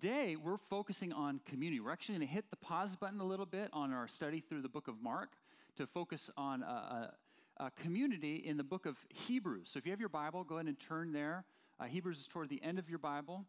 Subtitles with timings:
[0.00, 1.78] Today, we're focusing on community.
[1.78, 4.62] We're actually going to hit the pause button a little bit on our study through
[4.62, 5.32] the book of Mark
[5.76, 7.12] to focus on a,
[7.58, 9.68] a, a community in the book of Hebrews.
[9.70, 11.44] So if you have your Bible, go ahead and turn there.
[11.78, 13.44] Uh, Hebrews is toward the end of your Bible.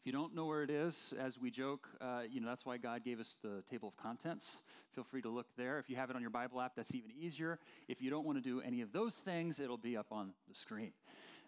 [0.00, 2.76] If you don't know where it is, as we joke, uh, you know that's why
[2.76, 4.62] God gave us the table of contents.
[4.94, 5.80] Feel free to look there.
[5.80, 7.58] If you have it on your Bible app, that's even easier.
[7.88, 10.54] If you don't want to do any of those things, it'll be up on the
[10.54, 10.92] screen.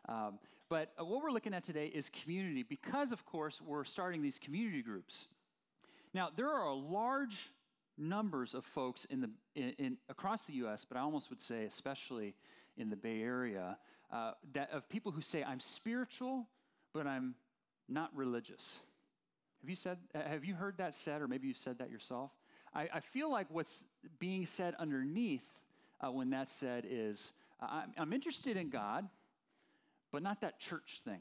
[0.08, 0.40] Um,
[0.72, 4.38] but uh, what we're looking at today is community because, of course, we're starting these
[4.38, 5.26] community groups.
[6.14, 7.52] Now, there are large
[7.98, 11.64] numbers of folks in the, in, in, across the U.S., but I almost would say,
[11.64, 12.34] especially
[12.78, 13.76] in the Bay Area,
[14.10, 16.46] uh, that of people who say, I'm spiritual,
[16.94, 17.34] but I'm
[17.86, 18.78] not religious.
[19.60, 22.30] Have you, said, have you heard that said, or maybe you've said that yourself?
[22.74, 23.84] I, I feel like what's
[24.18, 25.44] being said underneath
[26.00, 29.06] uh, when that's said is, I'm, I'm interested in God,
[30.12, 31.20] but not that church thing.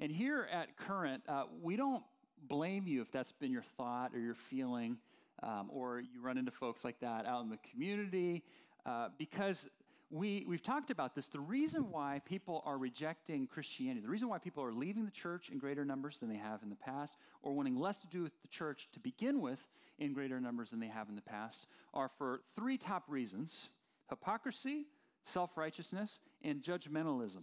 [0.00, 2.02] And here at Current, uh, we don't
[2.48, 4.96] blame you if that's been your thought or your feeling,
[5.42, 8.42] um, or you run into folks like that out in the community,
[8.86, 9.68] uh, because
[10.10, 11.26] we, we've talked about this.
[11.28, 15.50] The reason why people are rejecting Christianity, the reason why people are leaving the church
[15.50, 18.40] in greater numbers than they have in the past, or wanting less to do with
[18.40, 19.60] the church to begin with
[19.98, 23.68] in greater numbers than they have in the past, are for three top reasons
[24.08, 24.86] hypocrisy,
[25.24, 27.42] self righteousness, and judgmentalism.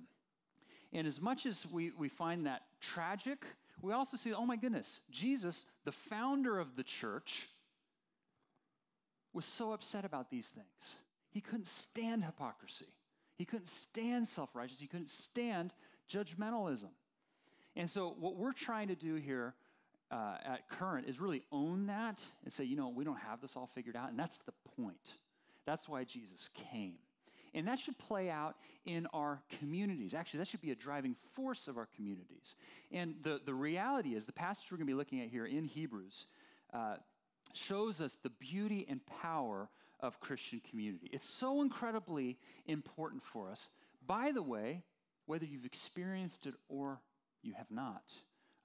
[0.95, 3.43] And as much as we, we find that tragic,
[3.81, 7.49] we also see, oh my goodness, Jesus, the founder of the church,
[9.33, 10.95] was so upset about these things.
[11.31, 12.87] He couldn't stand hypocrisy.
[13.37, 14.79] He couldn't stand self righteousness.
[14.79, 15.73] He couldn't stand
[16.09, 16.91] judgmentalism.
[17.75, 19.53] And so, what we're trying to do here
[20.11, 23.57] uh, at Current is really own that and say, you know, we don't have this
[23.57, 24.11] all figured out.
[24.11, 25.15] And that's the point.
[25.65, 26.95] That's why Jesus came.
[27.55, 30.13] And that should play out in our communities.
[30.13, 32.53] Actually, that should be a driving force of our communities.
[32.91, 35.65] And the, the reality is, the passage we're going to be looking at here in
[35.65, 36.27] Hebrews
[36.73, 36.97] uh,
[37.53, 39.69] shows us the beauty and power
[40.01, 41.09] of Christian community.
[41.11, 43.69] It's so incredibly important for us.
[44.05, 44.83] By the way,
[45.25, 46.99] whether you've experienced it or
[47.41, 48.03] you have not.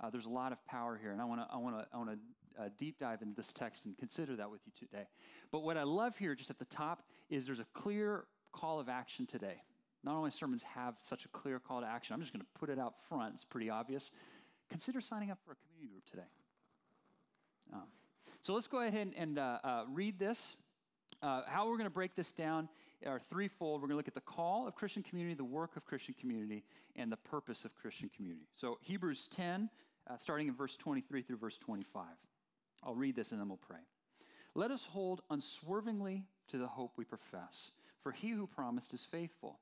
[0.01, 1.99] Uh, there's a lot of power here, and I want to I want to I
[1.99, 5.07] want to uh, deep dive into this text and consider that with you today.
[5.53, 8.89] But what I love here, just at the top, is there's a clear call of
[8.89, 9.63] action today.
[10.03, 12.71] Not only sermons have such a clear call to action, I'm just going to put
[12.71, 13.35] it out front.
[13.35, 14.13] It's pretty obvious.
[14.71, 16.29] Consider signing up for a community group today.
[17.73, 17.89] Um,
[18.41, 20.57] so let's go ahead and, and uh, uh, read this.
[21.23, 22.69] Uh, how we're going to break this down
[23.07, 23.81] are threefold.
[23.81, 26.65] We're going to look at the call of Christian community, the work of Christian community,
[26.97, 28.47] and the purpose of Christian community.
[28.55, 29.69] So, Hebrews 10,
[30.09, 32.05] uh, starting in verse 23 through verse 25.
[32.83, 33.81] I'll read this and then we'll pray.
[34.55, 37.71] Let us hold unswervingly to the hope we profess,
[38.03, 39.59] for he who promised is faithful.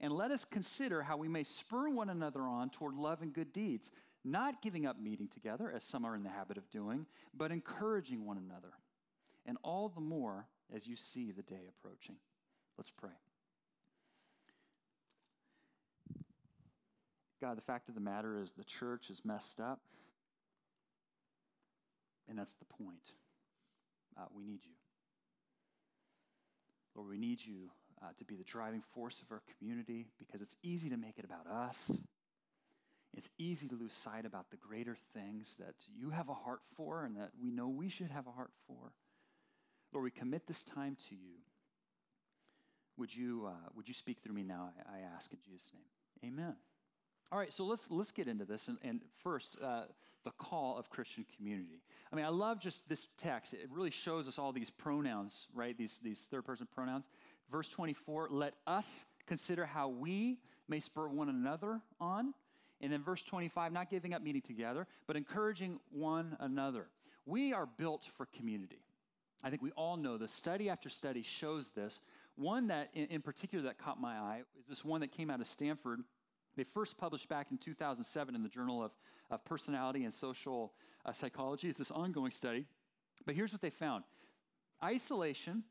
[0.00, 3.52] And let us consider how we may spur one another on toward love and good
[3.52, 3.90] deeds,
[4.24, 8.26] not giving up meeting together, as some are in the habit of doing, but encouraging
[8.26, 8.72] one another.
[9.46, 12.16] And all the more as you see the day approaching.
[12.76, 13.10] Let's pray.
[17.40, 19.80] God, the fact of the matter is the church is messed up,
[22.28, 23.12] and that's the point.
[24.18, 24.72] Uh, we need you.
[26.96, 27.70] Lord, we need you
[28.02, 31.24] uh, to be the driving force of our community because it's easy to make it
[31.24, 31.92] about us.
[33.16, 37.04] It's easy to lose sight about the greater things that you have a heart for
[37.04, 38.92] and that we know we should have a heart for.
[39.92, 41.36] Lord, we commit this time to you.
[42.98, 44.70] Would you, uh, would you speak through me now?
[44.90, 46.32] I, I ask in Jesus' name.
[46.32, 46.56] Amen.
[47.32, 48.68] All right, so let's let's get into this.
[48.68, 49.82] And, and first, uh,
[50.24, 51.82] the call of Christian community.
[52.12, 53.52] I mean, I love just this text.
[53.52, 55.76] It really shows us all these pronouns, right?
[55.76, 57.06] These these third person pronouns.
[57.50, 58.28] Verse twenty four.
[58.30, 60.38] Let us consider how we
[60.68, 62.34] may spur one another on.
[62.80, 66.88] And then verse 25, not giving up meeting together, but encouraging one another.
[67.24, 68.80] We are built for community.
[69.42, 70.32] I think we all know this.
[70.32, 72.00] Study after study shows this.
[72.36, 75.40] One that, in, in particular, that caught my eye is this one that came out
[75.40, 76.00] of Stanford
[76.56, 78.92] they first published back in 2007 in the Journal of,
[79.30, 80.72] of Personality and Social
[81.04, 81.68] uh, Psychology.
[81.68, 82.66] It's this ongoing study.
[83.24, 84.04] But here's what they found
[84.82, 85.64] isolation,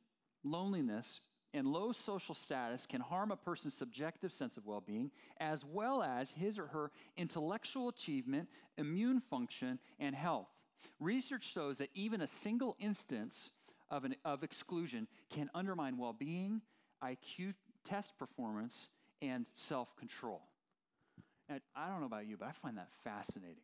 [0.43, 1.21] loneliness,
[1.53, 5.09] and low social status can harm a person's subjective sense of well being,
[5.39, 10.49] as well as his or her intellectual achievement, immune function, and health.
[10.99, 13.51] Research shows that even a single instance
[13.89, 16.61] of, an, of exclusion can undermine well being,
[17.03, 17.53] IQ
[17.83, 18.89] test performance,
[19.21, 20.41] and self control.
[21.49, 23.63] And I don't know about you, but I find that fascinating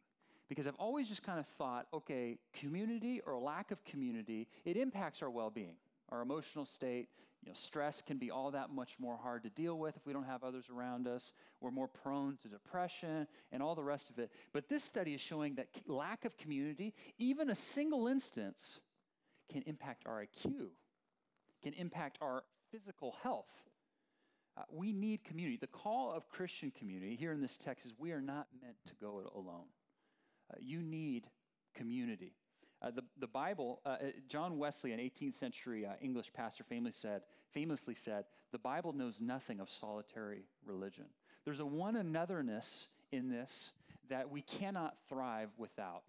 [0.49, 5.21] because I've always just kind of thought, okay, community or lack of community, it impacts
[5.21, 5.75] our well being,
[6.09, 7.07] our emotional state,
[7.43, 10.13] You know, stress can be all that much more hard to deal with if we
[10.13, 11.33] don't have others around us.
[11.59, 14.31] We're more prone to depression and all the rest of it.
[14.53, 18.79] But this study is showing that lack of community, even a single instance,
[19.51, 20.67] can impact our IQ,
[21.63, 23.70] can impact our physical health.
[24.57, 25.57] Uh, we need community.
[25.57, 28.94] The call of Christian community here in this text is we are not meant to
[29.00, 29.65] go it alone.
[30.51, 31.27] Uh, you need
[31.74, 32.33] community.
[32.81, 37.09] Uh, the, the Bible, uh, uh John Wesley, an 18th century uh, English pastor, famously
[37.09, 37.21] said,
[37.53, 41.06] famously said, the Bible knows nothing of solitary religion.
[41.45, 43.71] There's a one anotherness in this
[44.09, 46.03] that we cannot thrive without.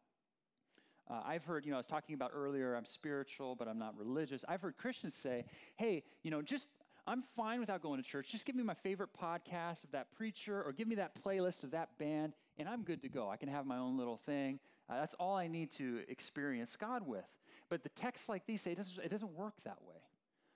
[1.11, 3.97] Uh, I've heard, you know, I was talking about earlier, I'm spiritual, but I'm not
[3.99, 4.45] religious.
[4.49, 5.45] I've heard Christians say,
[5.77, 6.69] hey, you know, just,
[7.07, 8.31] I'm fine without going to church.
[8.31, 11.73] Just give me my favorite podcast of that preacher or give me that playlist of
[11.73, 13.29] that band, and I'm good to go.
[13.29, 14.61] I can have my own little thing.
[14.89, 17.25] Uh, that's all I need to experience God with.
[17.69, 19.97] But the texts like these say it doesn't, it doesn't work that way.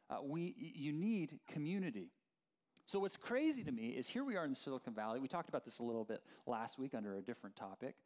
[0.09, 2.11] Uh, we, you need community.
[2.89, 5.19] So, what's crazy to me is here we are in Silicon Valley.
[5.19, 7.97] We talked about this a little bit last week under a different topic.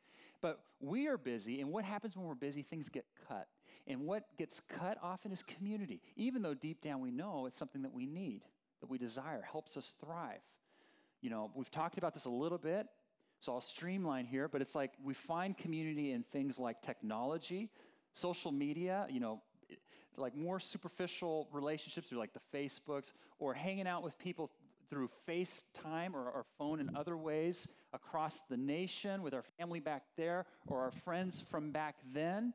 [0.40, 2.62] But we are busy, and what happens when we're busy?
[2.62, 3.48] Things get cut.
[3.86, 7.82] And what gets cut often is community, even though deep down we know it's something
[7.82, 8.40] that we need,
[8.80, 10.40] that we desire, helps us thrive.
[11.20, 12.86] You know, we've talked about this a little bit,
[13.40, 17.68] so I'll streamline here, but it's like we find community in things like technology,
[18.14, 19.42] social media, you know,
[20.16, 24.50] like more superficial relationships through like the Facebooks, or hanging out with people
[24.90, 30.02] through FaceTime or our phone in other ways across the nation with our family back
[30.16, 32.52] there or our friends from back then.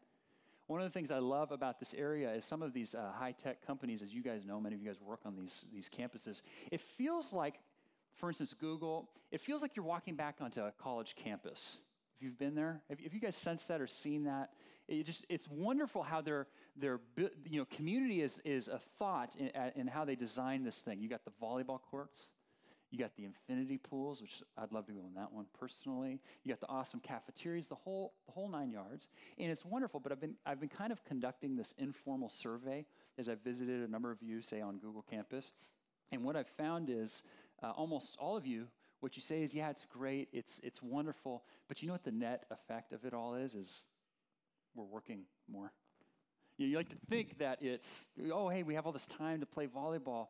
[0.68, 3.32] One of the things I love about this area is some of these uh, high
[3.34, 6.42] tech companies, as you guys know, many of you guys work on these, these campuses.
[6.72, 7.60] It feels like,
[8.16, 11.78] for instance, Google, it feels like you're walking back onto a college campus.
[12.16, 14.52] If you've been there, if, you guys sensed that or seen that,
[14.88, 16.48] it just it's wonderful how their
[16.78, 21.02] their you know community is is a thought in, in how they design this thing.
[21.02, 22.30] You got the volleyball courts,
[22.92, 26.22] you got the infinity pools, which I'd love to go on that one personally.
[26.44, 29.08] You got the awesome cafeterias, the whole the whole nine yards,
[29.38, 30.00] and it's wonderful.
[30.00, 32.86] But I've been I've been kind of conducting this informal survey
[33.18, 35.52] as I've visited a number of you, say on Google Campus,
[36.12, 37.24] and what I've found is
[37.64, 38.68] uh, almost all of you
[39.06, 42.12] what you say is, yeah, it's great, it's, it's wonderful, but you know what the
[42.12, 43.54] net effect of it all is?
[43.54, 43.82] Is
[44.74, 45.72] we're working more.
[46.58, 49.42] You, know, you like to think that it's, oh, hey, we have all this time
[49.42, 50.30] to play volleyball,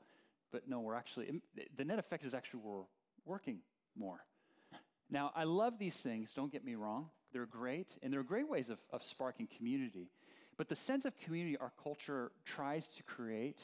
[0.51, 1.39] but no, we're actually,
[1.77, 2.81] the net effect is actually we're
[3.23, 3.59] working
[3.97, 4.25] more.
[5.09, 7.07] Now, I love these things, don't get me wrong.
[7.31, 10.09] They're great, and they're great ways of, of sparking community.
[10.57, 13.63] But the sense of community our culture tries to create,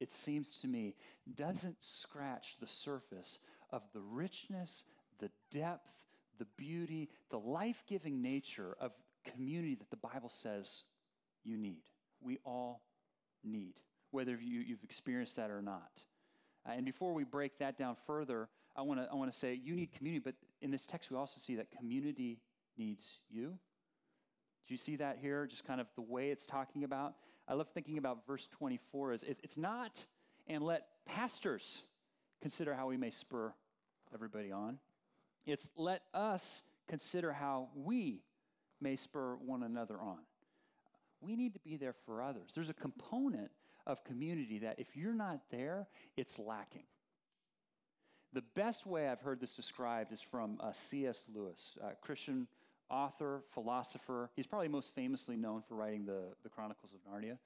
[0.00, 0.96] it seems to me,
[1.34, 3.38] doesn't scratch the surface
[3.72, 4.84] of the richness,
[5.18, 5.94] the depth,
[6.38, 8.92] the beauty, the life giving nature of
[9.24, 10.82] community that the Bible says
[11.44, 11.82] you need.
[12.20, 12.82] We all
[13.44, 13.74] need,
[14.10, 15.90] whether you, have experienced that or not.
[16.66, 19.74] Uh, and before we break that down further, I want to I wanna say you
[19.74, 22.38] need community, but in this text, we also see that community
[22.76, 23.58] needs you.
[24.66, 25.46] Do you see that here?
[25.46, 27.14] Just kind of the way it's talking about.
[27.48, 30.04] I love thinking about verse 24 as it's not,
[30.46, 31.82] and let pastors
[32.40, 33.52] consider how we may spur
[34.14, 34.78] everybody on.
[35.46, 38.22] It's let us consider how we
[38.80, 40.18] may spur one another on.
[41.20, 42.50] We need to be there for others.
[42.54, 43.50] There's a component
[43.86, 46.84] of community that if you're not there, it's lacking.
[48.32, 51.26] The best way I've heard this described is from uh, C.S.
[51.34, 52.46] Lewis, Christian
[52.88, 54.30] author, philosopher.
[54.36, 57.38] He's probably most famously known for writing the, the Chronicles of Narnia.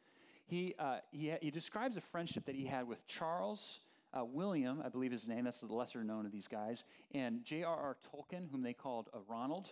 [0.47, 3.81] He, uh, he, he describes a friendship that he had with Charles
[4.17, 7.97] uh, William, I believe his name, that's the lesser known of these guys, and J.R.R.
[8.13, 9.71] Tolkien, whom they called uh, Ronald.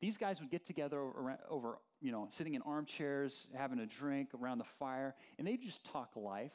[0.00, 4.30] These guys would get together over, over, you know, sitting in armchairs, having a drink
[4.38, 6.52] around the fire, and they'd just talk life.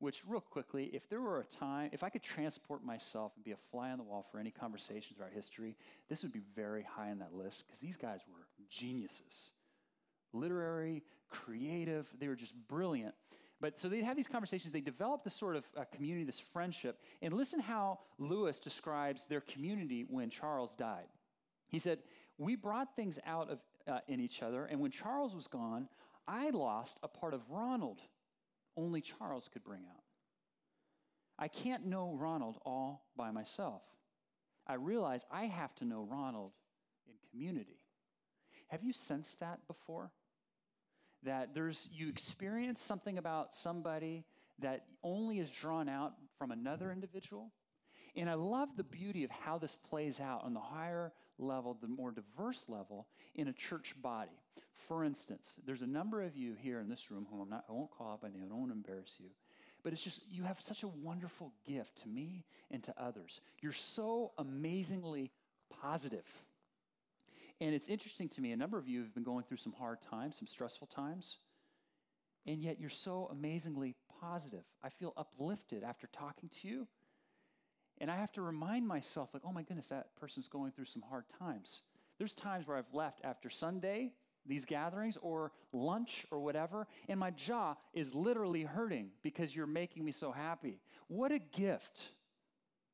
[0.00, 3.50] Which, real quickly, if there were a time, if I could transport myself and be
[3.50, 5.76] a fly on the wall for any conversations about history,
[6.08, 9.50] this would be very high on that list because these guys were geniuses.
[10.32, 13.12] Literary, creative, they were just brilliant.
[13.60, 14.72] But so they'd have these conversations.
[14.72, 17.00] They developed this sort of uh, community, this friendship.
[17.22, 21.06] And listen how Lewis describes their community when Charles died.
[21.68, 21.98] He said,
[22.38, 25.88] We brought things out of, uh, in each other, and when Charles was gone,
[26.26, 28.00] I lost a part of Ronald
[28.76, 30.02] only Charles could bring out.
[31.38, 33.82] I can't know Ronald all by myself.
[34.66, 36.52] I realize I have to know Ronald
[37.06, 37.80] in community.
[38.68, 40.10] Have you sensed that before?
[41.24, 44.24] That there's you experience something about somebody
[44.60, 47.50] that only is drawn out from another individual.
[48.16, 51.86] And I love the beauty of how this plays out on the higher level, the
[51.86, 54.42] more diverse level in a church body.
[54.88, 57.72] For instance, there's a number of you here in this room whom I'm not, I
[57.72, 59.28] won't call out by name, I don't want to embarrass you,
[59.84, 63.40] but it's just, you have such a wonderful gift to me and to others.
[63.60, 65.30] You're so amazingly
[65.80, 66.26] positive.
[67.60, 70.00] And it's interesting to me, a number of you have been going through some hard
[70.00, 71.38] times, some stressful times,
[72.46, 74.64] and yet you're so amazingly positive.
[74.82, 76.86] I feel uplifted after talking to you.
[78.00, 81.02] And I have to remind myself, like, oh my goodness, that person's going through some
[81.02, 81.82] hard times.
[82.18, 84.12] There's times where I've left after Sunday,
[84.46, 90.04] these gatherings, or lunch or whatever, and my jaw is literally hurting because you're making
[90.04, 90.78] me so happy.
[91.08, 92.12] What a gift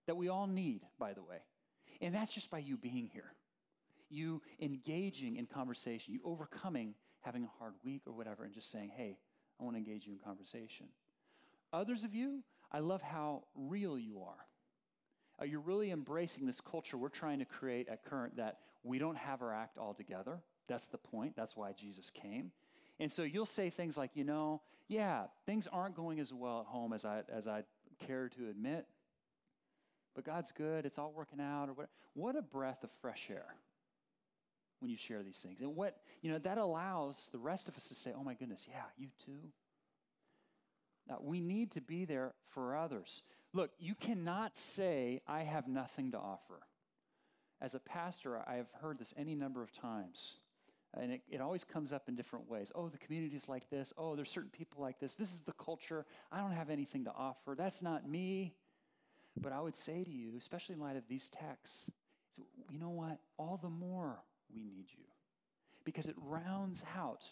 [0.06, 1.38] that we all need, by the way.
[2.00, 3.32] And that's just by you being here,
[4.10, 8.90] you engaging in conversation, you overcoming having a hard week or whatever, and just saying,
[8.94, 9.18] hey,
[9.58, 10.86] I want to engage you in conversation.
[11.72, 14.46] Others of you, I love how real you are.
[15.40, 19.16] Uh, you're really embracing this culture we're trying to create at Current that we don't
[19.16, 20.40] have our act all together.
[20.68, 21.34] That's the point.
[21.36, 22.52] That's why Jesus came.
[23.00, 26.66] And so you'll say things like, you know, yeah, things aren't going as well at
[26.66, 27.64] home as I as I
[27.98, 28.86] care to admit.
[30.14, 30.86] But God's good.
[30.86, 31.68] It's all working out.
[31.68, 31.88] Or what?
[32.12, 33.56] What a breath of fresh air
[34.84, 35.60] when you share these things.
[35.62, 38.66] And what you know that allows the rest of us to say, oh my goodness,
[38.68, 39.48] yeah, you too.
[41.08, 43.22] Now, we need to be there for others.
[43.54, 46.60] Look, you cannot say, I have nothing to offer.
[47.62, 50.34] As a pastor, I have heard this any number of times.
[50.92, 52.70] And it, it always comes up in different ways.
[52.74, 53.90] Oh, the community's like this.
[53.96, 55.14] Oh, there's certain people like this.
[55.14, 56.04] This is the culture.
[56.30, 57.54] I don't have anything to offer.
[57.56, 58.54] That's not me.
[59.40, 61.86] But I would say to you, especially in light of these texts,
[62.70, 63.18] you know what?
[63.38, 64.18] All the more
[64.54, 65.04] we need you.
[65.84, 67.22] Because it rounds out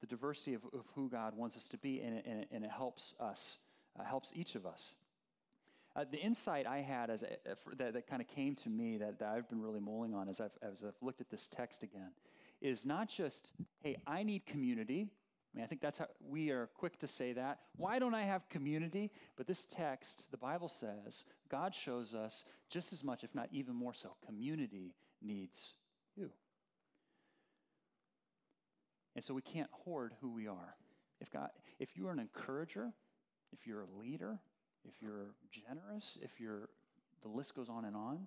[0.00, 2.70] the diversity of, of who God wants us to be, and it, and and it
[2.70, 3.58] helps us,
[3.98, 4.94] uh, helps each of us.
[5.96, 7.36] Uh, the insight I had as a,
[7.76, 10.40] that, that kind of came to me that, that I've been really mulling on as
[10.40, 12.12] I've, as I've looked at this text again
[12.60, 13.50] is not just,
[13.82, 15.08] hey, I need community.
[15.52, 17.58] I mean, I think that's how we are quick to say that.
[17.76, 19.10] Why don't I have community?
[19.36, 23.74] But this text, the Bible says, God shows us just as much, if not even
[23.74, 25.74] more so, community needs
[26.16, 26.30] you.
[29.16, 30.76] And so we can't hoard who we are.
[31.20, 32.92] If God, if you are an encourager,
[33.52, 34.38] if you're a leader,
[34.88, 36.68] if you're generous, if you're
[37.22, 38.26] the list goes on and on,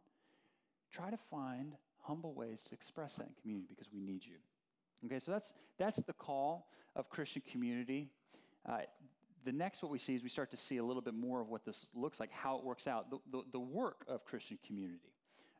[0.91, 4.35] try to find humble ways to express that in community because we need you.
[5.05, 8.11] Okay, so that's that's the call of Christian community.
[8.67, 8.79] Uh,
[9.45, 11.49] the next what we see is we start to see a little bit more of
[11.49, 15.12] what this looks like, how it works out, the, the, the work of Christian community.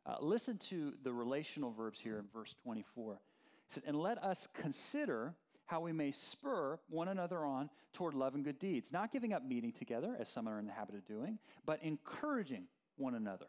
[0.06, 3.20] Uh, listen to the relational verbs here in verse 24
[3.68, 5.34] says, And let us consider
[5.66, 9.44] how we may spur one another on toward love and good deeds, not giving up
[9.44, 12.64] meeting together, as some are in the habit of doing, but encouraging
[12.96, 13.46] one another.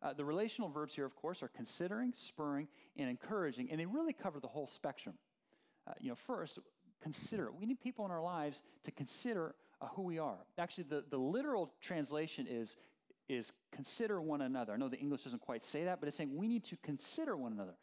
[0.00, 4.12] Uh, the relational verbs here, of course, are considering, spurring, and encouraging, and they really
[4.12, 5.16] cover the whole spectrum.
[5.86, 6.58] Uh, you know, first,
[7.02, 7.50] consider.
[7.50, 10.38] We need people in our lives to consider uh, who we are.
[10.56, 12.76] Actually, the, the literal translation is,
[13.28, 14.72] is consider one another.
[14.72, 17.36] I know the English doesn't quite say that, but it's saying we need to consider
[17.36, 17.74] one another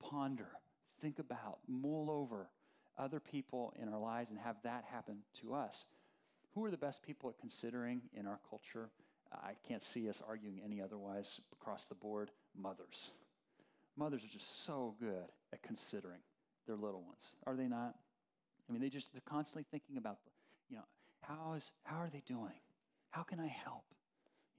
[0.00, 0.48] ponder,
[1.00, 2.48] think about, mull over
[2.98, 5.84] other people in our lives and have that happen to us.
[6.54, 8.90] Who are the best people at considering in our culture?
[9.32, 12.30] I can't see us arguing any otherwise across the board.
[12.56, 13.12] Mothers.
[13.96, 16.20] Mothers are just so good at considering
[16.66, 17.94] their little ones, are they not?
[18.68, 20.18] I mean, they just they're constantly thinking about,
[20.68, 20.84] you know,
[21.22, 22.52] how is how are they doing?
[23.10, 23.84] How can I help?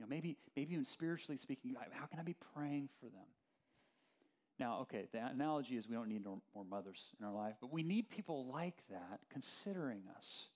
[0.01, 3.27] Know, maybe maybe even spiritually speaking, how can I be praying for them?
[4.59, 7.83] Now, okay, the analogy is we don't need more mothers in our life, but we
[7.83, 10.47] need people like that considering us,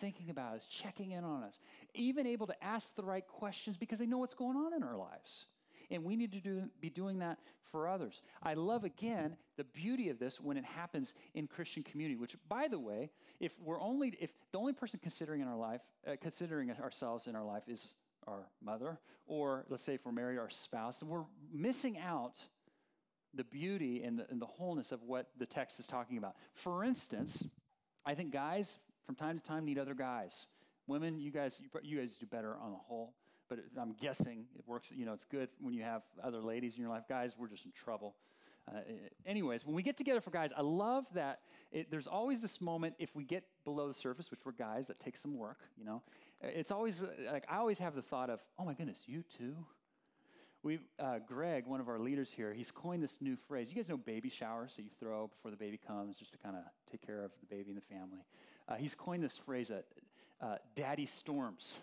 [0.00, 1.60] thinking about us, checking in on us,
[1.94, 4.96] even able to ask the right questions because they know what's going on in our
[4.96, 5.46] lives.
[5.90, 7.38] And we need to do, be doing that
[7.70, 8.22] for others.
[8.42, 12.68] I love, again, the beauty of this when it happens in Christian community, which, by
[12.68, 16.70] the way, if we're only, if the only person considering in our life, uh, considering
[16.70, 17.94] ourselves in our life is
[18.26, 22.40] our mother, or let's say if we're married, our spouse, then we're missing out
[23.34, 26.34] the beauty and the, and the wholeness of what the text is talking about.
[26.52, 27.44] For instance,
[28.06, 30.46] I think guys from time to time need other guys.
[30.86, 33.14] Women, you guys, you, you guys do better on the whole,
[33.48, 34.88] but I'm guessing it works.
[34.94, 37.04] You know, it's good when you have other ladies in your life.
[37.08, 38.14] Guys, we're just in trouble.
[38.66, 38.78] Uh,
[39.26, 41.40] anyways, when we get together for guys, I love that
[41.70, 45.00] it, there's always this moment if we get below the surface, which we're guys, that
[45.00, 45.58] takes some work.
[45.76, 46.02] You know,
[46.40, 49.54] it's always like I always have the thought of, oh my goodness, you too
[50.64, 53.68] we, uh, Greg, one of our leaders here, he's coined this new phrase.
[53.68, 56.56] You guys know baby showers, so you throw before the baby comes just to kind
[56.56, 58.24] of take care of the baby and the family.
[58.66, 59.84] Uh, he's coined this phrase that
[60.40, 61.78] uh, daddy storms.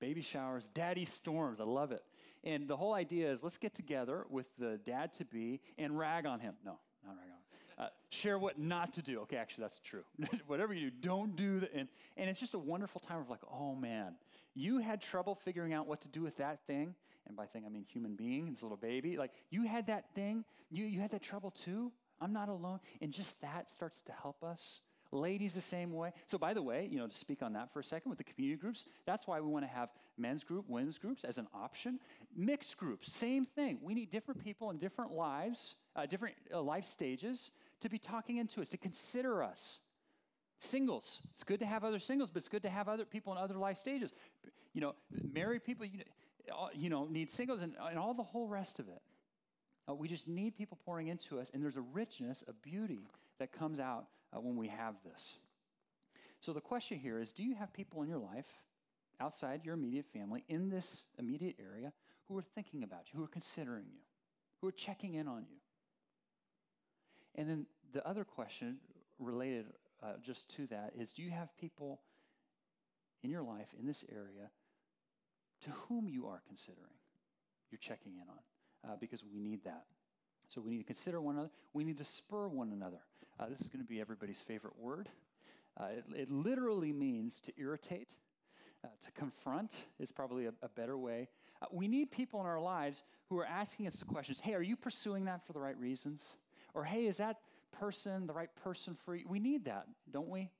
[0.00, 1.60] Baby showers, daddy storms.
[1.60, 2.04] I love it.
[2.44, 6.26] And the whole idea is let's get together with the dad to be and rag
[6.26, 6.54] on him.
[6.64, 7.38] No, not rag on him.
[7.78, 9.20] Uh, share what not to do.
[9.20, 10.02] Okay, actually, that's true.
[10.46, 11.72] Whatever you do, don't do that.
[11.72, 14.14] And, and it's just a wonderful time of like, oh man,
[14.54, 16.94] you had trouble figuring out what to do with that thing.
[17.28, 19.16] And by thing, I mean human being, this little baby.
[19.16, 21.92] Like, you had that thing, you, you had that trouble too.
[22.20, 22.80] I'm not alone.
[23.00, 24.80] And just that starts to help us.
[25.10, 26.12] Ladies, the same way.
[26.26, 28.24] So, by the way, you know, to speak on that for a second with the
[28.24, 29.88] community groups, that's why we want to have
[30.18, 31.98] men's group, women's groups as an option.
[32.36, 33.78] Mixed groups, same thing.
[33.80, 38.36] We need different people in different lives, uh, different uh, life stages to be talking
[38.36, 39.80] into us, to consider us.
[40.60, 43.38] Singles, it's good to have other singles, but it's good to have other people in
[43.38, 44.12] other life stages.
[44.74, 44.94] You know,
[45.32, 45.98] married people, you
[46.48, 49.00] know, you know need singles and, and all the whole rest of it.
[49.88, 53.52] Uh, we just need people pouring into us, and there's a richness, a beauty that
[53.52, 54.04] comes out
[54.34, 55.36] uh, when we have this.
[56.40, 58.46] So the question here is do you have people in your life,
[59.20, 61.92] outside your immediate family, in this immediate area,
[62.28, 64.00] who are thinking about you, who are considering you,
[64.60, 65.58] who are checking in on you?
[67.34, 68.78] And then the other question
[69.18, 69.66] related
[70.02, 72.00] uh, just to that is do you have people
[73.22, 74.50] in your life in this area
[75.62, 76.94] to whom you are considering
[77.70, 78.90] you're checking in on?
[78.90, 79.84] Uh, because we need that.
[80.48, 81.50] So we need to consider one another.
[81.74, 83.00] We need to spur one another.
[83.38, 85.08] Uh, this is going to be everybody's favorite word.
[85.78, 88.16] Uh, it, it, literally means to irritate,
[88.82, 91.28] uh, to confront is probably a, a better way.
[91.62, 94.62] Uh, we need people in our lives who are asking us the questions hey, are
[94.62, 96.38] you pursuing that for the right reasons?
[96.74, 97.36] Or hey, is that
[97.78, 99.24] person the right person for you?
[99.28, 100.50] We need that, don't we?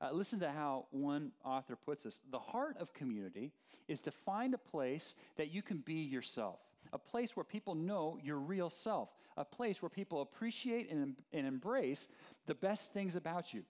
[0.00, 2.20] Uh, listen to how one author puts this.
[2.30, 3.52] The heart of community
[3.86, 6.58] is to find a place that you can be yourself
[6.92, 11.46] a place where people know your real self, a place where people appreciate and, and
[11.46, 12.08] embrace
[12.46, 13.62] the best things about you,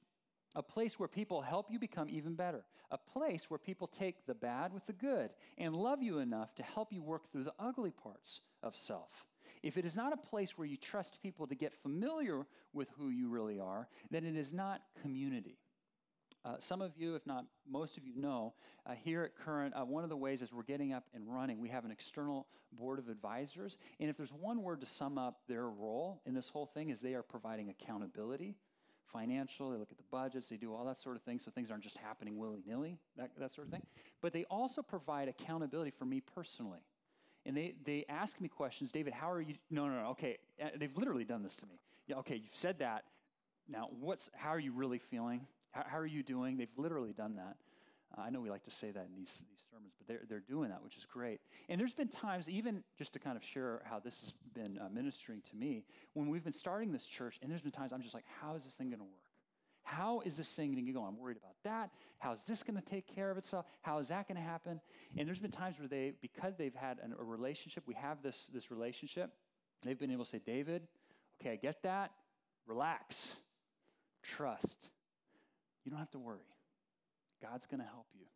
[0.55, 4.35] a place where people help you become even better, a place where people take the
[4.35, 7.91] bad with the good and love you enough to help you work through the ugly
[7.91, 9.25] parts of self.
[9.63, 13.09] If it is not a place where you trust people to get familiar with who
[13.09, 15.57] you really are, then it is not community.
[16.45, 18.53] Uh, some of you, if not most of you, know
[18.85, 21.59] uh, here at Current, uh, one of the ways as we're getting up and running,
[21.59, 23.79] we have an external board of advisors.
[23.99, 27.01] And if there's one word to sum up their role in this whole thing, is
[27.01, 28.57] they are providing accountability,
[29.11, 29.71] financial.
[29.71, 31.83] They look at the budgets, they do all that sort of thing, so things aren't
[31.83, 33.87] just happening willy nilly, that, that sort of thing.
[34.21, 36.81] But they also provide accountability for me personally.
[37.47, 39.55] And they, they ask me questions, David, how are you?
[39.71, 40.39] No, no, no, okay.
[40.63, 41.81] Uh, they've literally done this to me.
[42.07, 43.05] Yeah, okay, you've said that.
[43.69, 45.47] Now, what's, how are you really feeling?
[45.75, 46.57] How, how are you doing?
[46.57, 47.57] They've literally done that.
[48.17, 50.45] Uh, I know we like to say that in these, these sermons, but they're, they're
[50.49, 51.41] doing that, which is great.
[51.69, 54.89] And there's been times, even just to kind of share how this has been uh,
[54.93, 58.15] ministering to me, when we've been starting this church, and there's been times I'm just
[58.15, 59.11] like, how is this thing going to work?
[59.83, 61.03] How is this thing going to go?
[61.03, 61.91] I'm worried about that.
[62.19, 63.67] How is this going to take care of itself?
[63.83, 64.81] How is that going to happen?
[65.17, 68.49] And there's been times where they, because they've had an, a relationship, we have this,
[68.55, 69.31] this relationship,
[69.83, 70.89] they've been able to say, David,
[71.41, 72.13] okay, I get that.
[72.67, 73.35] Relax.
[74.23, 74.91] Trust.
[75.85, 76.55] You don't have to worry.
[77.43, 78.27] God's going to help you.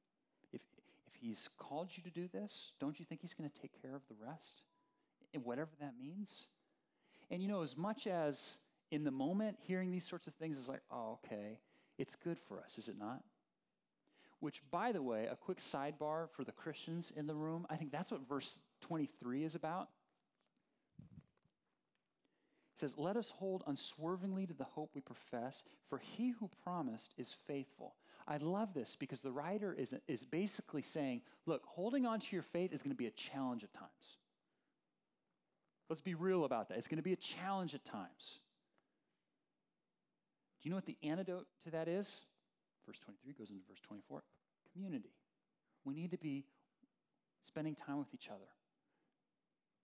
[0.53, 0.61] If,
[1.07, 3.95] if He's called you to do this, don't you think He's going to take care
[3.95, 4.63] of the rest?
[5.35, 6.47] And whatever that means.
[7.31, 8.59] And you know, as much as
[8.91, 11.59] in the moment hearing these sorts of things is like, oh, okay,
[11.99, 13.23] it's good for us, is it not?
[14.41, 17.91] Which, by the way, a quick sidebar for the Christians in the room, I think
[17.91, 19.89] that's what verse 23 is about.
[22.79, 27.13] It says, Let us hold unswervingly to the hope we profess, for he who promised
[27.19, 27.97] is faithful.
[28.29, 32.45] I love this because the writer is, is basically saying, Look, holding on to your
[32.45, 33.91] faith is going to be a challenge at times.
[35.89, 36.79] Let's be real about that.
[36.79, 38.39] It's going to be a challenge at times.
[40.63, 42.21] Do you know what the antidote to that is?
[42.87, 44.23] Verse 23 goes into verse 24
[44.73, 45.11] community.
[45.85, 46.45] We need to be
[47.45, 48.47] spending time with each other,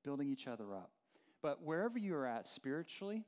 [0.05, 0.93] building each other up.
[1.45, 3.23] But wherever you're at spiritually,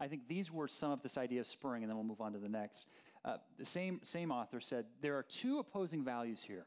[0.00, 2.32] I think these words sum up this idea of spurring, and then we'll move on
[2.32, 2.88] to the next.
[3.24, 6.66] Uh, the same, same author said there are two opposing values here.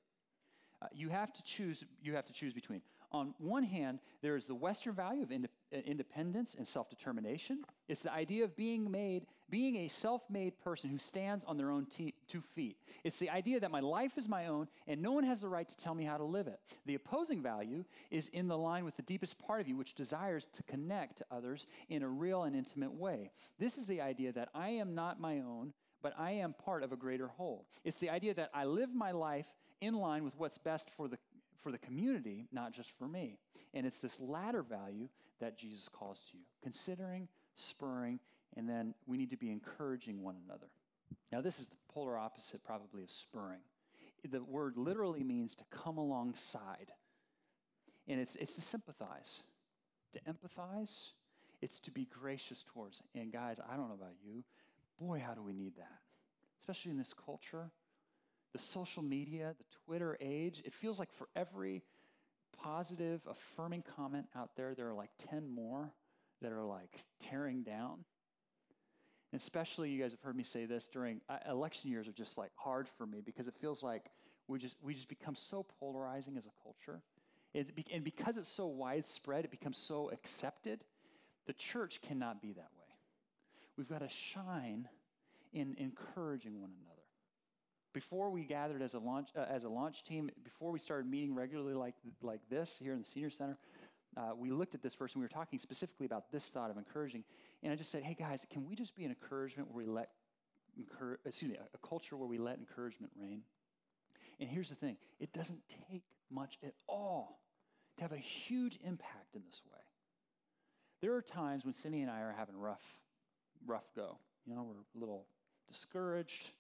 [0.82, 1.84] Uh, you have to choose.
[2.02, 2.82] You have to choose between
[3.12, 7.64] on one hand, there is the Western value of ind- independence and self determination.
[7.88, 11.72] It's the idea of being made, being a self made person who stands on their
[11.72, 12.78] own t- two feet.
[13.04, 15.68] It's the idea that my life is my own and no one has the right
[15.68, 16.60] to tell me how to live it.
[16.86, 20.48] The opposing value is in the line with the deepest part of you, which desires
[20.54, 23.32] to connect to others in a real and intimate way.
[23.60, 26.92] This is the idea that I am not my own, but I am part of
[26.92, 27.66] a greater whole.
[27.84, 29.48] It's the idea that I live my life
[29.82, 31.18] in line with what's best for the
[31.62, 33.38] for the community, not just for me.
[33.74, 35.08] And it's this latter value
[35.40, 38.20] that Jesus calls to you considering, spurring,
[38.56, 40.68] and then we need to be encouraging one another.
[41.32, 43.60] Now, this is the polar opposite, probably, of spurring.
[44.30, 46.92] The word literally means to come alongside,
[48.08, 49.44] and it's, it's to sympathize,
[50.14, 51.12] to empathize.
[51.62, 53.02] it's to be gracious towards.
[53.16, 54.44] And guys, I don't know about you.
[55.00, 56.00] Boy, how do we need that?
[56.60, 57.70] Especially in this culture,
[58.54, 60.62] the social media, the Twitter age.
[60.66, 61.84] It feels like for every
[62.58, 65.94] positive, affirming comment out there, there are like 10 more
[66.42, 68.04] that are like tearing down.
[69.32, 72.38] And especially, you guys have heard me say this during uh, election years are just
[72.38, 74.06] like hard for me because it feels like
[74.48, 77.02] we just we just become so polarizing as a culture,
[77.54, 80.84] it, and because it's so widespread, it becomes so accepted.
[81.46, 82.96] The church cannot be that way.
[83.78, 84.88] We've got to shine
[85.54, 86.97] in encouraging one another.
[87.94, 91.34] Before we gathered as a launch uh, as a launch team, before we started meeting
[91.34, 93.58] regularly like like this here in the senior center,
[94.16, 96.78] uh, we looked at this verse and we were talking specifically about this thought of
[96.78, 97.24] encouraging.
[97.64, 100.10] And I just said, hey guys, can we just be an encouragement where we let,
[101.26, 103.42] excuse me, a culture where we let encouragement reign?
[104.40, 107.40] And here's the thing it doesn't take much at all
[107.98, 109.80] to have a huge impact in this way.
[111.02, 112.84] There are times when Cindy and I are having rough,
[113.66, 114.18] rough go.
[114.46, 115.26] You know, we're a little
[115.68, 116.52] discouraged,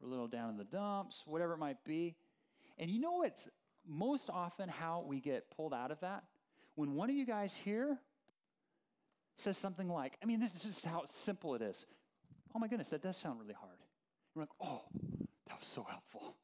[0.00, 2.16] we're a little down in the dumps, whatever it might be.
[2.78, 3.48] And you know what's
[3.86, 6.24] most often how we get pulled out of that?
[6.74, 7.98] When one of you guys here
[9.36, 11.84] says something like, I mean, this is just how simple it is.
[12.54, 13.76] Oh my goodness, that does sound really hard.
[14.34, 14.82] We're like, oh,
[15.48, 16.36] that was so helpful.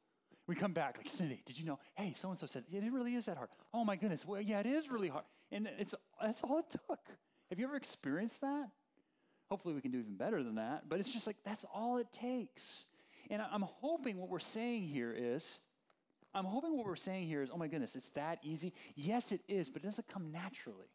[0.47, 1.79] We come back like, Cindy, did you know?
[1.95, 3.49] Hey, so and so said, yeah, it really is that hard.
[3.75, 5.25] Oh my goodness, well, yeah, it is really hard.
[5.51, 7.01] And it's that's all it took.
[7.51, 8.69] Have you ever experienced that?
[9.49, 10.89] Hopefully, we can do even better than that.
[10.89, 12.85] But it's just like that's all it takes.
[13.31, 15.59] And I'm hoping what we're saying here is,
[16.35, 18.73] I'm hoping what we're saying here is, oh my goodness, it's that easy.
[18.95, 20.91] Yes, it is, but it doesn't come naturally.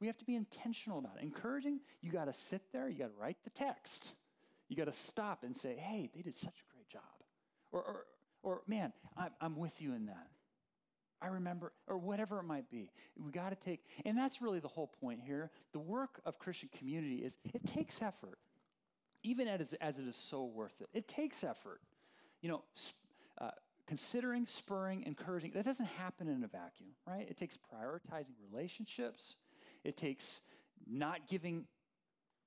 [0.00, 1.22] We have to be intentional about it.
[1.22, 4.14] Encouraging, you got to sit there, you got to write the text.
[4.68, 7.02] You got to stop and say, hey, they did such a great job.
[7.72, 8.06] Or, or,
[8.42, 10.28] or man, I'm, I'm with you in that.
[11.20, 12.90] I remember, or whatever it might be.
[13.16, 15.50] We got to take, and that's really the whole point here.
[15.72, 18.38] The work of Christian community is it takes effort,
[19.24, 20.88] even as, as it is so worth it.
[20.92, 21.80] It takes effort.
[22.42, 22.64] You know,
[23.40, 23.50] uh,
[23.86, 27.26] considering, spurring, encouraging, that doesn't happen in a vacuum, right?
[27.28, 29.34] It takes prioritizing relationships,
[29.82, 30.42] it takes
[30.86, 31.64] not giving,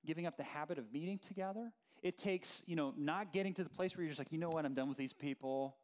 [0.06, 1.72] giving up the habit of meeting together.
[2.02, 4.50] It takes, you know, not getting to the place where you're just like, you know
[4.50, 5.76] what, I'm done with these people.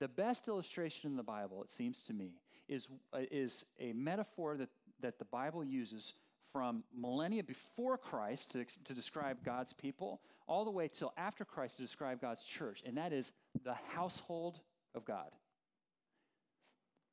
[0.00, 2.32] The best illustration in the Bible, it seems to me,
[2.68, 4.68] is, uh, is a metaphor that,
[5.00, 6.14] that the Bible uses
[6.52, 11.76] from millennia before Christ to, to describe God's people, all the way till after Christ
[11.76, 13.32] to describe God's church, and that is
[13.64, 14.60] the household
[14.94, 15.30] of God.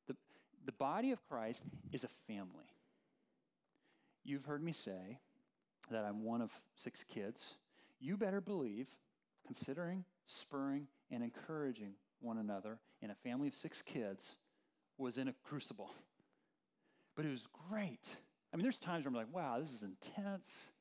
[0.07, 0.15] The,
[0.65, 2.65] the body of Christ is a family.
[4.23, 5.19] You've heard me say
[5.91, 7.55] that I'm one of six kids.
[7.99, 8.87] You better believe,
[9.45, 14.37] considering, spurring, and encouraging one another in a family of six kids
[14.97, 15.91] was in a crucible.
[17.15, 18.17] But it was great.
[18.55, 20.71] I mean, there's times where I'm like, wow, this is intense.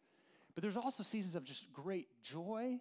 [0.54, 2.78] But there's also seasons of just great joy.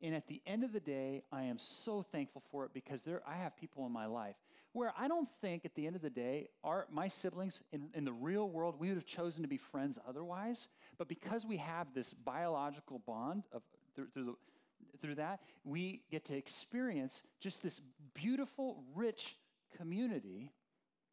[0.00, 3.20] And at the end of the day, I am so thankful for it because there,
[3.28, 4.36] I have people in my life
[4.72, 8.06] where I don't think at the end of the day, our, my siblings in, in
[8.06, 10.68] the real world, we would have chosen to be friends otherwise.
[10.96, 13.60] But because we have this biological bond of,
[13.94, 17.82] through, through the, through that, we get to experience just this
[18.14, 19.36] beautiful, rich
[19.76, 20.52] community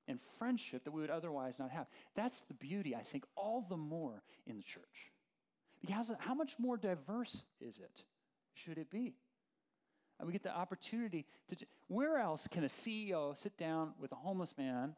[0.10, 1.86] and friendship that we would otherwise not have.
[2.15, 5.13] That's the beauty, I think, all the more in the church.
[5.80, 8.04] Because how much more diverse is it?
[8.54, 9.15] Should it be?
[10.19, 11.65] And we get the opportunity to.
[11.88, 14.95] Where else can a CEO sit down with a homeless man,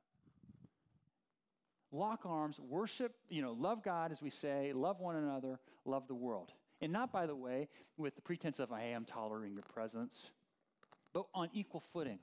[1.91, 6.15] lock arms, worship, you know, love God, as we say, love one another, love the
[6.15, 6.52] world?
[6.82, 10.32] And not, by the way, with the pretense of, I am tolerating your presence,
[11.13, 12.17] but on equal footing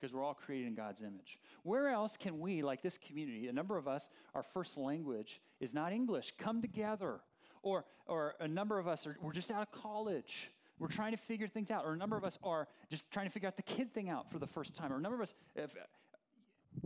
[0.00, 1.38] because we're all created in God's image.
[1.62, 5.74] Where else can we, like this community, a number of us, our first language is
[5.74, 7.20] not English, come together?
[7.62, 10.50] Or, or a number of us are, we're just out of college.
[10.78, 11.84] We're trying to figure things out.
[11.84, 14.30] Or a number of us are just trying to figure out the kid thing out
[14.30, 14.92] for the first time.
[14.92, 15.70] Or a number of us, if,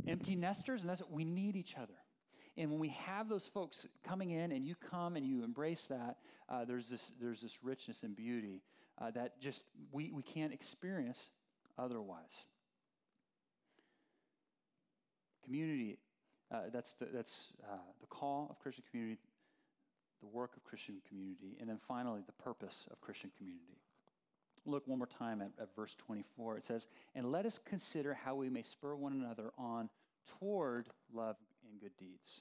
[0.09, 1.95] empty nesters, and that's what we need each other.
[2.57, 6.19] And when we have those folks coming in and you come and you embrace that,
[6.49, 8.63] uh, there's, this, there's this richness and beauty
[8.99, 11.31] uh, that just we, we can't experience
[11.79, 12.47] otherwise.
[15.45, 15.99] Community,
[16.53, 19.19] uh, that's, the, that's uh, the call of Christian community,
[20.21, 23.79] the work of Christian community, and then finally, the purpose of Christian community.
[24.67, 26.57] Look one more time at, at verse 24.
[26.57, 29.91] It says, And let us consider how we may spur one another on
[30.39, 31.37] toward love
[31.71, 32.41] and good deeds.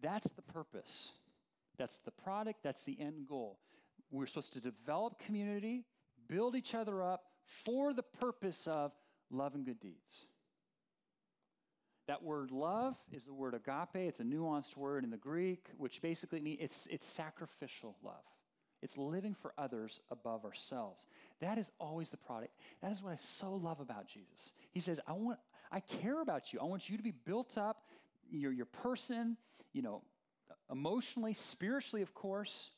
[0.00, 1.12] That's the purpose.
[1.78, 2.62] That's the product.
[2.62, 3.58] That's the end goal.
[4.10, 5.84] We're supposed to develop community,
[6.28, 8.92] build each other up for the purpose of
[9.30, 10.26] love and good deeds.
[12.12, 13.96] That word love is the word agape.
[14.06, 18.26] It's a nuanced word in the Greek, which basically means it's, it's sacrificial love.
[18.82, 21.06] It's living for others above ourselves.
[21.40, 22.52] That is always the product.
[22.82, 24.52] That is what I so love about Jesus.
[24.72, 25.38] He says, I want,
[25.70, 26.60] I care about you.
[26.60, 27.88] I want you to be built up,
[28.30, 29.38] your, your person,
[29.72, 30.02] you know,
[30.70, 32.72] emotionally, spiritually, of course.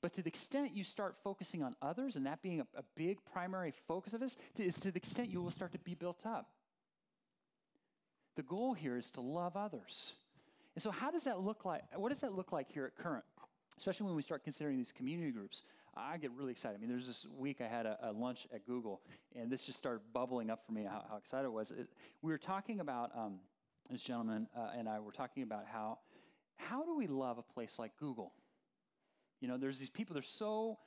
[0.00, 3.18] But to the extent you start focusing on others and that being a, a big
[3.32, 6.24] primary focus of this, to, is to the extent you will start to be built
[6.24, 6.50] up.
[8.36, 10.14] The goal here is to love others.
[10.74, 11.82] And so, how does that look like?
[11.94, 13.24] What does that look like here at Current?
[13.76, 15.62] Especially when we start considering these community groups.
[15.96, 16.76] I get really excited.
[16.76, 19.00] I mean, there's this week I had a, a lunch at Google,
[19.36, 21.70] and this just started bubbling up for me how, how excited I was.
[21.70, 21.88] It,
[22.20, 23.38] we were talking about, um,
[23.90, 25.98] this gentleman uh, and I were talking about how,
[26.56, 28.32] how do we love a place like Google?
[29.40, 30.78] You know, there's these people, they're so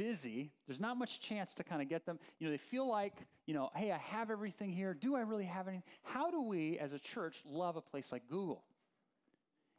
[0.00, 2.18] busy, there's not much chance to kind of get them.
[2.38, 3.12] You know, they feel like,
[3.44, 4.94] you know, hey, I have everything here.
[4.94, 5.84] Do I really have anything?
[6.04, 8.64] How do we, as a church, love a place like Google?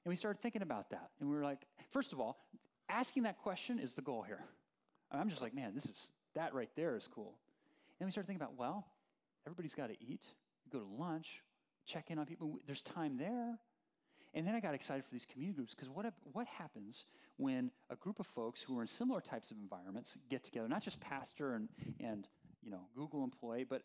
[0.05, 1.09] And we started thinking about that.
[1.19, 2.37] And we were like, first of all,
[2.87, 4.43] asking that question is the goal here.
[5.11, 7.33] I'm just like, man, this is, that right there is cool.
[7.99, 8.85] And we started thinking about, well,
[9.47, 10.21] everybody's got to eat.
[10.71, 11.41] Go to lunch,
[11.87, 12.59] check in on people.
[12.67, 13.57] There's time there.
[14.35, 17.05] And then I got excited for these community groups because what, what happens
[17.41, 20.83] when a group of folks who are in similar types of environments get together, not
[20.83, 22.27] just pastor and, and
[22.61, 23.81] you know, Google employee, but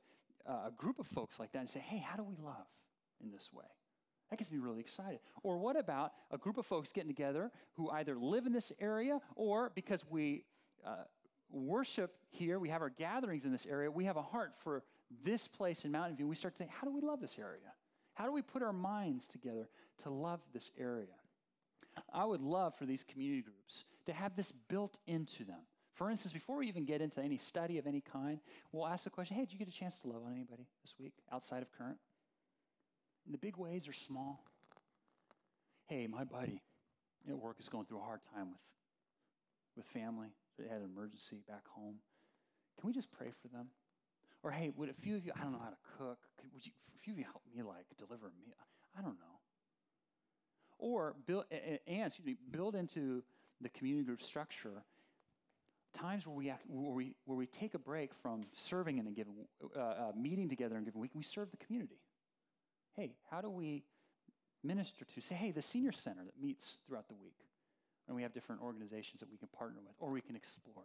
[0.47, 2.67] uh, a group of folks like that and say, hey, how do we love
[3.23, 3.65] in this way?
[4.31, 5.21] That gets me really excited.
[5.43, 9.21] Or what about a group of folks getting together who either live in this area
[9.37, 10.45] or because we
[10.85, 11.05] uh,
[11.51, 14.83] worship here, we have our gatherings in this area, we have a heart for
[15.25, 16.29] this place in Mountain View.
[16.29, 17.73] We start to say, how do we love this area?
[18.15, 19.69] How do we put our minds together
[20.03, 21.07] to love this area?
[22.13, 25.61] I would love for these community groups to have this built into them.
[25.95, 28.39] For instance, before we even get into any study of any kind,
[28.71, 30.95] we'll ask the question hey, did you get a chance to love on anybody this
[30.99, 31.97] week outside of current?
[33.31, 34.45] The big ways or small?
[35.89, 36.61] Hey, my buddy
[37.29, 38.61] at work is going through a hard time with,
[39.77, 40.29] with family.
[40.59, 41.97] They had an emergency back home.
[42.81, 43.69] Can we just pray for them?
[44.43, 46.19] Or hey, would a few of you, I don't know how to cook,
[46.53, 48.55] would you, a few of you help me like deliver a meal?
[48.97, 49.36] I don't know.
[50.79, 53.23] Or build, and excuse me, build into
[53.61, 54.83] the community group structure
[55.95, 59.35] times where we, where we, where we take a break from serving in a given,
[59.75, 61.97] uh, uh, meeting together in a given week, we serve the community
[62.97, 63.85] hey, how do we
[64.65, 65.21] minister to?
[65.21, 67.39] Say, hey, the senior center that meets throughout the week,
[68.09, 70.85] and we have different organizations that we can partner with or we can explore.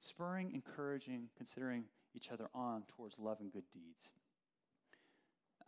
[0.00, 4.10] Spurring, encouraging, considering each other on towards love and good deeds.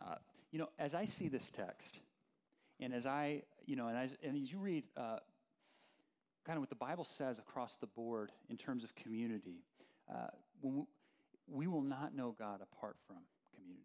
[0.05, 0.15] Uh,
[0.51, 1.99] you know, as I see this text,
[2.79, 5.17] and as I, you know, and as, and as you read uh,
[6.45, 9.63] kind of what the Bible says across the board in terms of community,
[10.09, 10.27] uh,
[10.61, 10.83] we,
[11.47, 13.17] we will not know God apart from
[13.55, 13.83] community.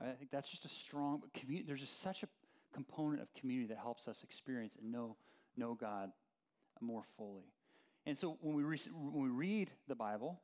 [0.00, 1.66] I think that's just a strong community.
[1.66, 2.28] There's just such a
[2.72, 5.16] component of community that helps us experience and know,
[5.56, 6.12] know God
[6.80, 7.52] more fully.
[8.06, 10.40] And so when we, re- when we read the Bible,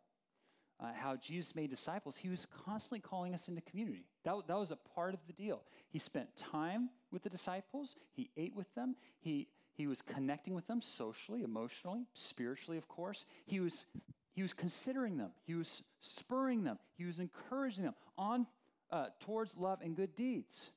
[0.80, 4.06] uh, how Jesus made disciples, he was constantly calling us into community.
[4.24, 5.62] That, that was a part of the deal.
[5.90, 10.66] He spent time with the disciples, he ate with them, he, he was connecting with
[10.66, 13.24] them socially, emotionally, spiritually, of course.
[13.46, 13.87] He was,
[14.32, 18.46] he was considering them, he was spurring them, he was encouraging them on
[18.90, 20.70] uh, towards love and good deeds.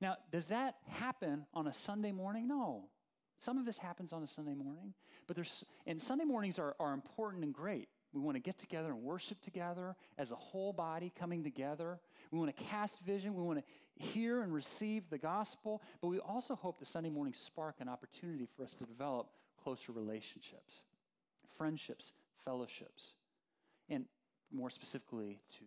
[0.00, 2.48] Now, does that happen on a Sunday morning?
[2.48, 2.84] No.
[3.38, 4.94] Some of this happens on a Sunday morning,
[5.26, 7.88] but there's, and Sunday mornings are, are important and great.
[8.12, 12.00] We want to get together and worship together as a whole body coming together.
[12.30, 13.34] We want to cast vision.
[13.34, 13.64] We want to
[14.02, 18.46] hear and receive the gospel, but we also hope that Sunday mornings spark an opportunity
[18.56, 19.28] for us to develop
[19.62, 20.82] closer relationships,
[21.56, 22.12] friendships,
[22.44, 23.12] fellowships,
[23.88, 24.04] and
[24.52, 25.64] more specifically to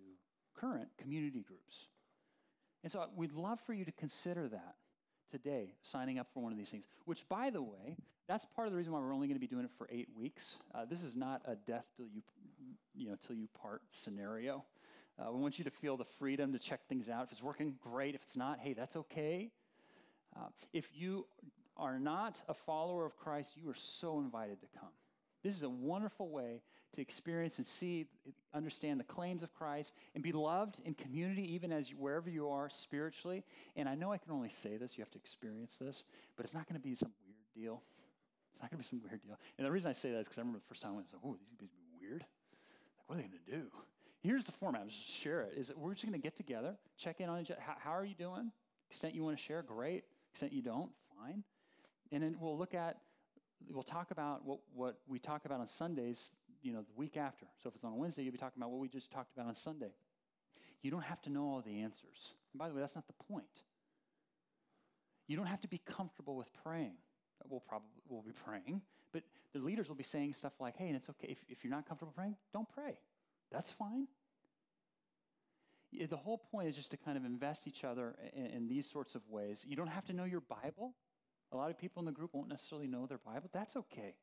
[0.55, 1.87] current community groups.
[2.83, 4.75] And so we'd love for you to consider that
[5.29, 7.97] today, signing up for one of these things, which, by the way,
[8.31, 10.07] that's part of the reason why we're only going to be doing it for eight
[10.17, 10.55] weeks.
[10.73, 12.21] Uh, this is not a death till you,
[12.95, 14.63] you know, till you part scenario.
[15.19, 17.25] Uh, we want you to feel the freedom to check things out.
[17.25, 18.15] If it's working, great.
[18.15, 19.51] If it's not, hey, that's okay.
[20.33, 21.25] Uh, if you
[21.75, 24.91] are not a follower of Christ, you are so invited to come.
[25.43, 26.61] This is a wonderful way
[26.93, 28.05] to experience and see,
[28.53, 32.47] understand the claims of Christ and be loved in community, even as you, wherever you
[32.47, 33.43] are spiritually.
[33.75, 36.05] And I know I can only say this, you have to experience this,
[36.37, 37.81] but it's not going to be some weird deal.
[38.53, 39.37] It's not going to be some weird deal.
[39.57, 41.05] And the reason I say that is because I remember the first time I was
[41.13, 42.21] like, oh, these people be weird.
[42.21, 43.63] Like, what are they going to do?
[44.21, 44.87] Here's the format.
[44.87, 45.53] Just share it.
[45.57, 47.61] Is that we're just going to get together, check in on each other.
[47.61, 48.51] How, how are you doing?
[48.89, 50.03] Extent you want to share, great.
[50.31, 51.43] Extent you don't, fine.
[52.11, 52.97] And then we'll look at
[53.69, 56.29] we'll talk about what, what we talk about on Sundays,
[56.61, 57.45] you know, the week after.
[57.61, 59.47] So if it's on a Wednesday, you'll be talking about what we just talked about
[59.47, 59.91] on Sunday.
[60.81, 62.33] You don't have to know all the answers.
[62.53, 63.45] And by the way, that's not the point.
[65.27, 66.95] You don't have to be comfortable with praying.
[67.49, 69.23] We'll probably we'll be praying, but
[69.53, 71.27] the leaders will be saying stuff like, hey, and it's okay.
[71.29, 72.97] If, if you're not comfortable praying, don't pray.
[73.51, 74.07] That's fine.
[76.09, 79.13] The whole point is just to kind of invest each other in, in these sorts
[79.13, 79.65] of ways.
[79.67, 80.93] You don't have to know your Bible.
[81.51, 83.49] A lot of people in the group won't necessarily know their Bible.
[83.51, 84.15] That's okay.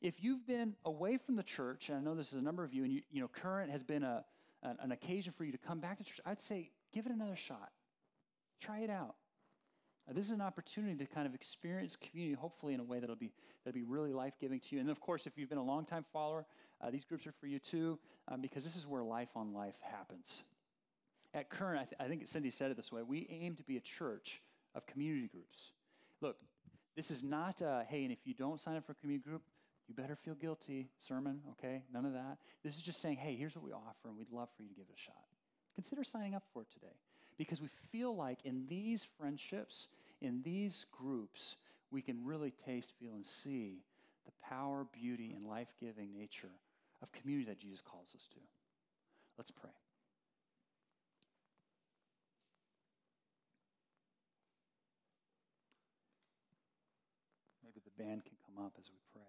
[0.00, 2.72] If you've been away from the church, and I know this is a number of
[2.72, 4.24] you, and you, you know, current has been a,
[4.62, 7.36] an, an occasion for you to come back to church, I'd say give it another
[7.36, 7.70] shot.
[8.60, 9.16] Try it out.
[10.08, 13.16] Uh, this is an opportunity to kind of experience community, hopefully in a way that'll
[13.16, 13.32] be
[13.64, 14.80] that'll be really life giving to you.
[14.80, 16.46] And of course, if you've been a long time follower,
[16.80, 19.74] uh, these groups are for you too, um, because this is where life on life
[19.80, 20.42] happens.
[21.34, 23.76] At Current, I, th- I think Cindy said it this way: we aim to be
[23.76, 24.42] a church
[24.74, 25.72] of community groups.
[26.20, 26.36] Look,
[26.96, 29.42] this is not uh, hey, and if you don't sign up for a community group,
[29.88, 31.40] you better feel guilty sermon.
[31.52, 32.38] Okay, none of that.
[32.62, 34.74] This is just saying, hey, here's what we offer, and we'd love for you to
[34.74, 35.24] give it a shot.
[35.74, 36.94] Consider signing up for it today
[37.38, 39.88] because we feel like in these friendships,
[40.20, 41.56] in these groups,
[41.90, 43.82] we can really taste, feel, and see
[44.24, 46.50] the power, beauty, and life giving nature
[47.02, 48.40] of community that Jesus calls us to.
[49.38, 49.70] Let's pray.
[57.62, 59.22] Maybe the band can come up as we pray.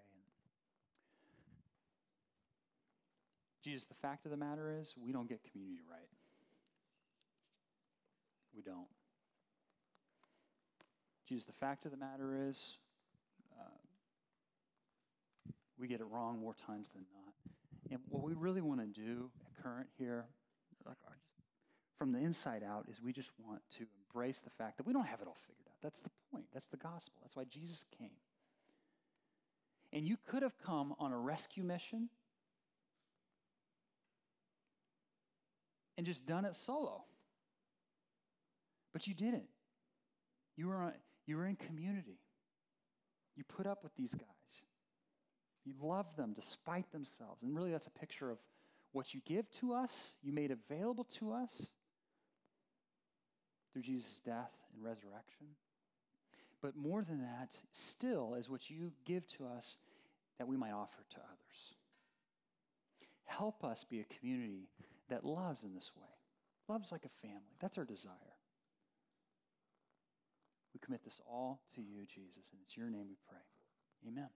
[3.63, 6.07] Jesus, the fact of the matter is, we don't get community right.
[8.57, 8.87] We don't.
[11.29, 12.77] Jesus, the fact of the matter is,
[13.53, 13.63] uh,
[15.79, 17.33] we get it wrong more times than not.
[17.91, 20.25] And what we really want to do at Current here,
[20.85, 21.21] like just
[21.99, 25.05] from the inside out, is we just want to embrace the fact that we don't
[25.05, 25.77] have it all figured out.
[25.83, 26.45] That's the point.
[26.53, 27.21] That's the gospel.
[27.21, 28.09] That's why Jesus came.
[29.93, 32.09] And you could have come on a rescue mission
[35.97, 37.03] and just done it solo.
[38.97, 39.45] But you didn't.
[40.55, 40.93] You were, on,
[41.27, 42.17] you were in community.
[43.35, 44.63] You put up with these guys.
[45.65, 47.43] You loved them despite themselves.
[47.43, 48.39] And really, that's a picture of
[48.93, 51.67] what you give to us, you made available to us
[53.71, 55.45] through Jesus' death and resurrection.
[56.63, 59.77] But more than that, still is what you give to us
[60.39, 61.75] that we might offer to others.
[63.25, 64.69] Help us be a community
[65.11, 66.09] that loves in this way,
[66.67, 67.53] loves like a family.
[67.61, 68.36] That's our desire.
[70.77, 73.41] We commit this all to you, Jesus, and it's your name we pray.
[74.07, 74.29] Amen.